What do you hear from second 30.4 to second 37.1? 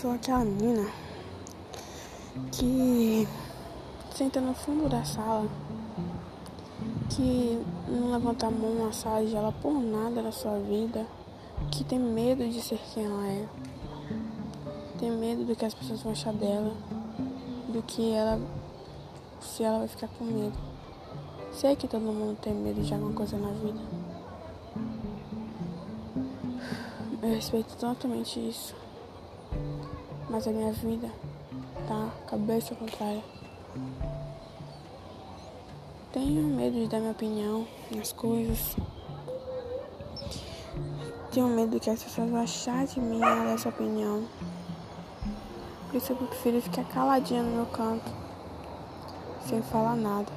a minha vida tá cabeça contrária. Tenho medo de dar